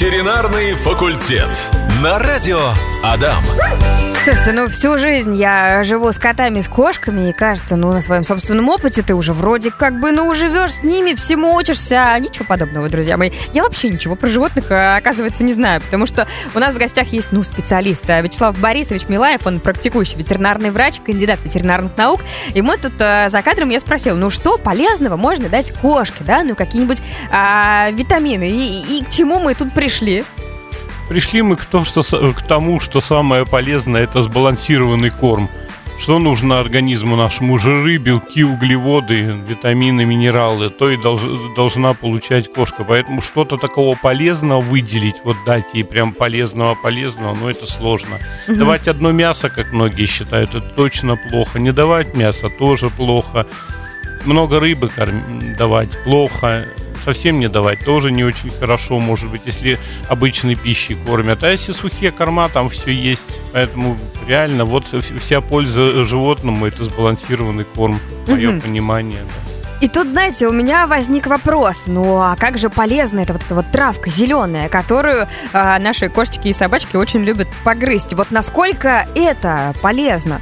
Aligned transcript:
Ветеринарный 0.00 0.76
факультет. 0.76 1.50
На 2.00 2.20
радио 2.20 2.60
Адам. 3.02 3.44
Слушайте, 4.24 4.52
ну 4.52 4.68
всю 4.68 4.98
жизнь 4.98 5.36
я 5.36 5.84
живу 5.84 6.12
с 6.12 6.18
котами, 6.18 6.60
с 6.60 6.68
кошками, 6.68 7.30
и 7.30 7.32
кажется, 7.32 7.76
ну 7.76 7.92
на 7.92 8.00
своем 8.00 8.24
собственном 8.24 8.68
опыте 8.68 9.02
ты 9.02 9.14
уже 9.14 9.32
вроде 9.32 9.70
как 9.70 10.00
бы, 10.00 10.10
ну 10.10 10.34
живешь 10.34 10.74
с 10.74 10.82
ними, 10.82 11.14
всему 11.14 11.54
учишься, 11.54 12.02
а 12.12 12.18
ничего 12.18 12.44
подобного, 12.44 12.88
друзья 12.88 13.16
мои. 13.16 13.30
Я 13.54 13.62
вообще 13.62 13.88
ничего 13.88 14.16
про 14.16 14.26
животных, 14.26 14.66
а, 14.70 14.96
оказывается, 14.96 15.44
не 15.44 15.52
знаю, 15.52 15.80
потому 15.80 16.06
что 16.06 16.26
у 16.54 16.58
нас 16.58 16.74
в 16.74 16.78
гостях 16.78 17.08
есть, 17.08 17.30
ну, 17.30 17.42
специалист 17.44 18.08
а, 18.10 18.20
Вячеслав 18.20 18.58
Борисович 18.58 19.08
Милаев, 19.08 19.46
он 19.46 19.60
практикующий 19.60 20.18
ветеринарный 20.18 20.70
врач, 20.70 21.00
кандидат 21.00 21.38
ветеринарных 21.44 21.96
наук, 21.96 22.20
и 22.52 22.60
мы 22.60 22.76
тут 22.76 22.94
а, 23.00 23.28
за 23.28 23.40
кадром 23.42 23.70
я 23.70 23.78
спросил, 23.78 24.16
ну 24.16 24.28
что 24.28 24.58
полезного 24.58 25.16
можно 25.16 25.48
дать 25.48 25.72
кошке, 25.72 26.24
да, 26.24 26.42
ну 26.42 26.56
какие-нибудь 26.56 27.00
а, 27.30 27.90
витамины, 27.92 28.50
и, 28.50 28.98
и 28.98 29.04
к 29.04 29.10
чему 29.10 29.38
мы 29.38 29.54
тут 29.54 29.72
пришли? 29.72 30.24
Пришли 31.08 31.40
мы 31.42 31.56
к, 31.56 31.64
тому, 31.64 31.84
что, 31.84 32.02
к 32.32 32.42
тому, 32.42 32.80
что 32.80 33.00
самое 33.00 33.46
полезное 33.46 34.02
это 34.02 34.22
сбалансированный 34.22 35.10
корм. 35.10 35.48
Что 35.98 36.18
нужно 36.20 36.60
организму 36.60 37.16
нашему? 37.16 37.58
Жиры, 37.58 37.96
белки, 37.96 38.44
углеводы, 38.44 39.22
витамины, 39.48 40.04
минералы. 40.04 40.70
То 40.70 40.90
и 40.90 40.96
долж, 40.96 41.22
должна 41.56 41.94
получать 41.94 42.52
кошка. 42.52 42.84
Поэтому 42.84 43.20
что-то 43.20 43.56
такого 43.56 43.96
полезного 43.96 44.60
выделить, 44.60 45.16
вот 45.24 45.36
дать 45.44 45.74
ей 45.74 45.82
прям 45.82 46.12
полезного, 46.12 46.76
полезного, 46.76 47.34
ну 47.34 47.48
это 47.48 47.66
сложно. 47.66 48.18
Угу. 48.46 48.56
Давать 48.56 48.86
одно 48.86 49.10
мясо, 49.10 49.48
как 49.48 49.72
многие 49.72 50.06
считают, 50.06 50.54
это 50.54 50.68
точно 50.68 51.16
плохо. 51.16 51.58
Не 51.58 51.72
давать 51.72 52.14
мясо 52.14 52.48
тоже 52.48 52.90
плохо. 52.90 53.46
Много 54.24 54.60
рыбы 54.60 54.88
корм... 54.88 55.56
давать 55.56 55.98
плохо 56.04 56.64
совсем 56.98 57.38
не 57.38 57.48
давать, 57.48 57.84
тоже 57.84 58.10
не 58.10 58.24
очень 58.24 58.50
хорошо, 58.50 58.98
может 58.98 59.30
быть, 59.30 59.42
если 59.46 59.78
обычной 60.08 60.54
пищей 60.54 60.96
кормят. 61.06 61.42
А 61.42 61.50
если 61.50 61.72
сухие 61.72 62.10
корма, 62.10 62.48
там 62.48 62.68
все 62.68 62.92
есть. 62.92 63.40
Поэтому 63.52 63.96
реально 64.26 64.64
вот 64.64 64.86
вся 64.86 65.40
польза 65.40 66.04
животному 66.04 66.66
это 66.66 66.84
сбалансированный 66.84 67.64
корм, 67.64 67.98
мое 68.26 68.50
угу. 68.50 68.60
понимание. 68.60 69.20
Да. 69.22 69.48
И 69.80 69.86
тут, 69.86 70.08
знаете, 70.08 70.48
у 70.48 70.52
меня 70.52 70.86
возник 70.88 71.26
вопрос. 71.26 71.84
Ну, 71.86 72.16
а 72.16 72.34
как 72.36 72.58
же 72.58 72.68
полезна 72.68 73.20
эта 73.20 73.32
вот 73.32 73.42
эта 73.42 73.54
вот 73.54 73.70
травка 73.70 74.10
зеленая, 74.10 74.68
которую 74.68 75.28
э, 75.52 75.78
наши 75.78 76.08
кошечки 76.08 76.48
и 76.48 76.52
собачки 76.52 76.96
очень 76.96 77.22
любят 77.22 77.46
погрызть? 77.62 78.12
Вот 78.14 78.32
насколько 78.32 79.06
это 79.14 79.72
полезно? 79.80 80.40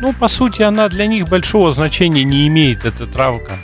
Ну, 0.00 0.12
по 0.12 0.28
сути, 0.28 0.62
она 0.62 0.88
для 0.88 1.06
них 1.06 1.28
большого 1.28 1.72
значения 1.72 2.22
не 2.22 2.46
имеет, 2.46 2.84
эта 2.84 3.06
травка 3.06 3.58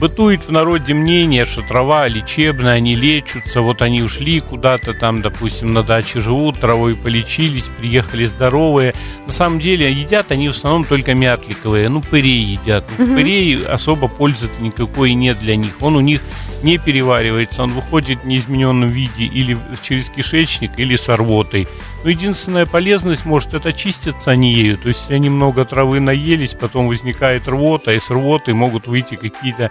бытует 0.00 0.46
в 0.46 0.50
народе 0.50 0.94
мнение, 0.94 1.44
что 1.44 1.62
трава 1.62 2.08
лечебная, 2.08 2.74
они 2.74 2.94
лечатся, 2.94 3.60
вот 3.60 3.82
они 3.82 4.02
ушли 4.02 4.40
куда-то 4.40 4.94
там, 4.94 5.22
допустим, 5.22 5.72
на 5.72 5.82
даче 5.82 6.20
живут, 6.20 6.60
травой 6.60 6.96
полечились, 6.96 7.70
приехали 7.78 8.24
здоровые. 8.24 8.94
На 9.26 9.32
самом 9.32 9.60
деле 9.60 9.92
едят 9.92 10.32
они 10.32 10.48
в 10.48 10.52
основном 10.52 10.84
только 10.84 11.14
мятликовые, 11.14 11.88
ну, 11.88 12.00
пырей 12.02 12.42
едят. 12.42 12.84
Ну, 12.98 13.04
угу. 13.04 13.14
Пырей 13.14 13.64
особо 13.64 14.08
пользы 14.08 14.48
никакой 14.60 15.14
нет 15.14 15.38
для 15.40 15.56
них. 15.56 15.72
Он 15.80 15.96
у 15.96 16.00
них 16.00 16.22
не 16.62 16.78
переваривается, 16.78 17.62
он 17.62 17.72
выходит 17.72 18.22
в 18.22 18.26
неизмененном 18.26 18.88
виде 18.88 19.24
или 19.24 19.56
через 19.82 20.08
кишечник, 20.08 20.78
или 20.78 20.96
с 20.96 21.08
рвотой. 21.14 21.66
Но 22.04 22.10
единственная 22.10 22.66
полезность 22.66 23.24
может 23.26 23.54
это 23.54 23.72
чиститься 23.72 24.30
они 24.30 24.52
ею. 24.52 24.78
То 24.78 24.88
есть, 24.88 25.10
они 25.10 25.30
много 25.30 25.64
травы 25.64 26.00
наелись, 26.00 26.54
потом 26.54 26.88
возникает 26.88 27.48
рвота, 27.48 27.92
и 27.92 28.00
с 28.00 28.10
рвотой 28.10 28.54
могут 28.54 28.86
выйти 28.86 29.14
какие-то 29.14 29.70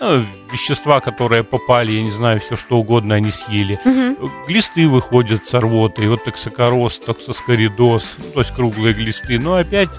ну, 0.00 0.24
вещества, 0.52 1.00
которые 1.00 1.42
попали, 1.42 1.92
я 1.92 2.02
не 2.02 2.10
знаю, 2.10 2.40
все 2.40 2.56
что 2.56 2.78
угодно 2.78 3.16
они 3.16 3.30
съели. 3.30 3.80
Угу. 3.84 4.30
Глисты 4.46 4.88
выходят 4.88 5.46
с 5.46 5.54
рвотой, 5.54 6.08
вот 6.08 6.24
токсокороз, 6.24 6.98
токсоскоридоз, 7.00 8.16
то 8.34 8.40
есть 8.40 8.54
круглые 8.54 8.94
глисты. 8.94 9.38
Но 9.38 9.54
опять 9.54 9.90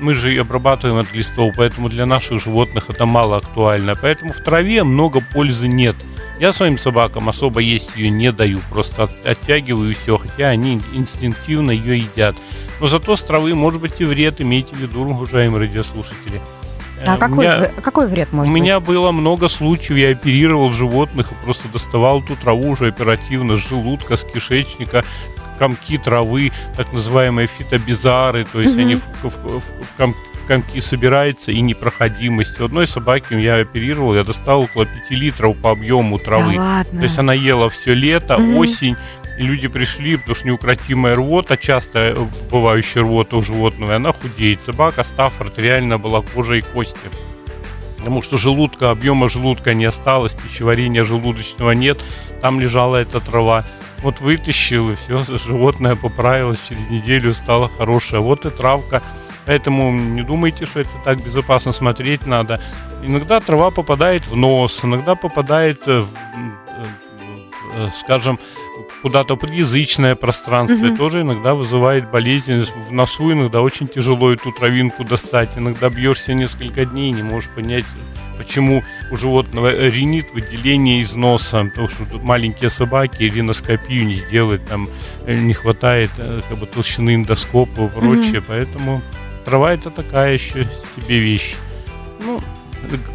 мы 0.00 0.14
же 0.14 0.36
обрабатываем 0.38 0.98
от 0.98 1.10
глистов, 1.10 1.54
поэтому 1.56 1.88
для 1.88 2.06
наших 2.06 2.42
животных 2.42 2.90
это 2.90 3.06
мало 3.06 3.36
актуально. 3.36 3.94
Поэтому 4.00 4.32
в 4.32 4.38
траве 4.38 4.84
много 4.84 5.20
пользы 5.20 5.68
нет. 5.68 5.96
Я 6.40 6.52
своим 6.52 6.78
собакам 6.78 7.28
особо 7.28 7.60
есть 7.60 7.96
ее 7.96 8.10
не 8.10 8.32
даю, 8.32 8.58
просто 8.70 9.04
от, 9.04 9.26
оттягиваю 9.26 9.92
и 9.92 9.94
все, 9.94 10.18
хотя 10.18 10.48
они 10.48 10.80
инстинктивно 10.92 11.70
ее 11.70 11.98
едят. 11.98 12.36
Но 12.80 12.88
зато 12.88 13.14
с 13.14 13.22
травы 13.22 13.54
может 13.54 13.80
быть 13.80 14.00
и 14.00 14.04
вред, 14.04 14.40
имейте 14.40 14.74
в 14.74 14.78
виду, 14.78 15.02
уважаемые 15.02 15.60
радиослушатели. 15.60 16.40
А 17.06 17.16
э, 17.16 17.18
какой, 17.18 17.46
меня, 17.46 17.68
какой 17.82 18.06
вред 18.08 18.32
может 18.32 18.52
быть? 18.52 18.60
У 18.60 18.64
меня 18.64 18.80
было 18.80 19.12
много 19.12 19.48
случаев, 19.48 19.96
я 19.96 20.10
оперировал 20.10 20.72
животных 20.72 21.32
и 21.32 21.34
просто 21.44 21.68
доставал 21.68 22.22
ту 22.22 22.34
траву 22.36 22.70
уже 22.70 22.88
оперативно 22.88 23.56
с 23.56 23.68
желудка, 23.68 24.16
с 24.16 24.24
кишечника, 24.24 25.04
комки 25.58 25.98
травы, 25.98 26.52
так 26.76 26.92
называемые 26.92 27.46
фитобизары, 27.46 28.44
то 28.44 28.60
есть 28.60 28.76
mm-hmm. 28.76 28.80
они 28.80 28.94
в, 28.96 29.04
в, 29.22 29.24
в, 29.24 29.60
в, 29.60 29.96
комки, 29.96 30.18
в 30.34 30.46
комки 30.46 30.80
собираются 30.80 31.52
и 31.52 31.60
непроходимость. 31.60 32.60
У 32.60 32.64
одной 32.64 32.86
собаки 32.86 33.34
я 33.34 33.56
оперировал, 33.56 34.14
я 34.14 34.24
достал 34.24 34.62
около 34.62 34.86
5 34.86 35.10
литров 35.10 35.56
по 35.58 35.70
объему 35.70 36.18
травы. 36.18 36.54
Да 36.54 36.60
ладно? 36.60 36.98
То 36.98 37.04
есть 37.04 37.18
она 37.18 37.34
ела 37.34 37.68
все 37.68 37.94
лето, 37.94 38.34
mm-hmm. 38.34 38.56
осень, 38.58 38.96
и 39.38 39.42
люди 39.42 39.68
пришли, 39.68 40.16
потому 40.16 40.36
что 40.36 40.46
неукротимая 40.46 41.16
рвота, 41.16 41.56
часто 41.56 41.98
э, 41.98 42.26
бывающая 42.50 43.02
рвота 43.02 43.36
у 43.36 43.42
животного, 43.42 43.92
и 43.92 43.94
она 43.94 44.12
худеет. 44.12 44.62
Собака 44.62 45.02
Стаффорд 45.02 45.58
реально 45.58 45.98
была 45.98 46.22
кожа 46.22 46.54
и 46.54 46.60
кости. 46.60 47.10
Потому 47.96 48.22
что 48.22 48.36
желудка, 48.36 48.90
объема 48.90 49.28
желудка 49.28 49.74
не 49.74 49.86
осталось, 49.86 50.34
пищеварения 50.34 51.04
желудочного 51.04 51.72
нет, 51.72 51.98
там 52.42 52.60
лежала 52.60 52.96
эта 52.96 53.18
трава. 53.18 53.64
Вот 54.04 54.20
вытащил, 54.20 54.90
и 54.90 54.96
все, 54.96 55.24
животное 55.38 55.96
поправилось, 55.96 56.58
через 56.68 56.90
неделю 56.90 57.32
стало 57.32 57.70
хорошее. 57.70 58.20
Вот 58.20 58.44
и 58.44 58.50
травка. 58.50 59.02
Поэтому 59.46 59.90
не 59.92 60.20
думайте, 60.20 60.66
что 60.66 60.80
это 60.80 60.90
так 61.02 61.24
безопасно 61.24 61.72
смотреть 61.72 62.26
надо. 62.26 62.60
Иногда 63.02 63.40
трава 63.40 63.70
попадает 63.70 64.26
в 64.26 64.36
нос, 64.36 64.84
иногда 64.84 65.14
попадает, 65.14 65.86
в, 65.86 66.02
в, 66.02 66.08
в, 67.76 67.90
скажем, 67.92 68.38
куда-то 69.02 69.36
подъязычное 69.36 70.14
пространство. 70.14 70.86
Угу. 70.86 70.96
тоже 70.96 71.20
иногда 71.22 71.54
вызывает 71.54 72.10
болезнь. 72.10 72.64
В 72.88 72.92
носу 72.92 73.32
иногда 73.32 73.60
очень 73.60 73.88
тяжело 73.88 74.32
эту 74.32 74.52
травинку 74.52 75.04
достать. 75.04 75.50
Иногда 75.56 75.88
бьешься 75.88 76.34
несколько 76.34 76.84
дней, 76.84 77.12
не 77.12 77.22
можешь 77.22 77.50
понять, 77.50 77.84
почему 78.36 78.82
у 79.10 79.16
животного 79.16 79.88
ринит 79.88 80.32
выделение 80.32 81.00
из 81.00 81.14
носа, 81.14 81.64
потому 81.64 81.88
что 81.88 82.04
тут 82.04 82.22
маленькие 82.22 82.70
собаки 82.70 83.22
риноскопию 83.22 84.06
не 84.06 84.14
сделать, 84.14 84.64
там 84.66 84.88
э, 85.26 85.34
не 85.34 85.54
хватает 85.54 86.10
э, 86.18 86.40
как 86.48 86.58
бы 86.58 86.66
толщины 86.66 87.14
эндоскопа 87.14 87.82
и 87.82 87.88
прочее, 87.88 88.40
mm 88.40 88.44
поэтому 88.46 89.02
трава 89.44 89.72
это 89.72 89.90
такая 89.90 90.34
еще 90.34 90.68
себе 90.96 91.18
вещь. 91.18 91.54
Ну, 92.20 92.40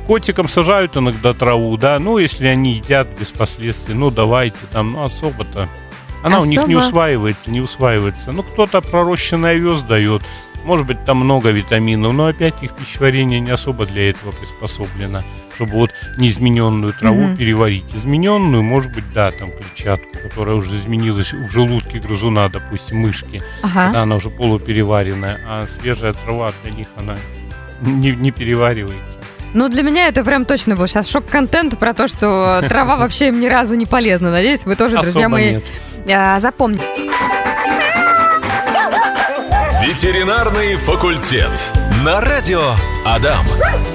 котикам 0.07 0.49
сажают 0.49 0.97
иногда 0.97 1.33
траву, 1.33 1.77
да, 1.77 1.99
ну, 1.99 2.17
если 2.17 2.47
они 2.47 2.73
едят 2.73 3.07
без 3.19 3.31
последствий, 3.31 3.93
ну, 3.93 4.11
давайте 4.11 4.59
там, 4.71 4.93
ну, 4.93 5.03
особо-то. 5.03 5.69
Она 6.21 6.37
Особо? 6.37 6.47
у 6.47 6.51
них 6.51 6.67
не 6.67 6.75
усваивается, 6.75 7.49
не 7.49 7.61
усваивается. 7.61 8.31
Ну, 8.31 8.43
кто-то 8.43 8.81
пророщенный 8.81 9.51
овес 9.51 9.81
дает, 9.83 10.21
может 10.65 10.85
быть, 10.85 11.03
там 11.05 11.17
много 11.17 11.49
витаминов, 11.51 12.13
но 12.13 12.25
опять 12.25 12.61
их 12.63 12.75
пищеварение 12.75 13.39
не 13.39 13.51
особо 13.51 13.85
для 13.85 14.09
этого 14.09 14.31
приспособлено, 14.31 15.23
чтобы 15.55 15.73
вот 15.73 15.91
неизмененную 16.17 16.93
траву 16.93 17.21
mm 17.21 17.37
переварить. 17.37 17.95
Измененную, 17.95 18.63
может 18.63 18.91
быть, 18.93 19.05
да, 19.13 19.31
там 19.31 19.51
клетчатку, 19.51 20.17
которая 20.21 20.55
уже 20.55 20.75
изменилась 20.75 21.31
в 21.31 21.49
желудке 21.51 21.99
грызуна, 21.99 22.49
допустим, 22.49 22.97
мышки, 22.97 23.41
ага. 23.61 23.85
когда 23.85 24.01
она 24.01 24.15
уже 24.17 24.29
полупереваренная, 24.29 25.39
а 25.47 25.67
свежая 25.79 26.13
трава 26.13 26.51
для 26.63 26.71
них 26.71 26.87
она 26.97 27.17
не, 27.81 28.11
не 28.11 28.31
переваривается. 28.31 29.18
Ну, 29.53 29.67
для 29.69 29.83
меня 29.83 30.07
это 30.07 30.23
прям 30.23 30.45
точно 30.45 30.75
был 30.75 30.87
сейчас 30.87 31.09
шок-контент 31.09 31.77
про 31.79 31.93
то, 31.93 32.07
что 32.07 32.63
трава 32.67 32.95
вообще 32.97 33.29
им 33.29 33.39
ни 33.39 33.47
разу 33.47 33.75
не 33.75 33.85
полезна. 33.85 34.31
Надеюсь, 34.31 34.65
вы 34.65 34.75
тоже, 34.75 34.97
друзья 35.01 35.29
мои, 35.29 35.59
а, 36.11 36.39
запомните. 36.39 36.83
Ветеринарный 39.81 40.75
факультет. 40.75 41.51
На 42.03 42.21
радио 42.21 42.61
Адам. 43.05 43.45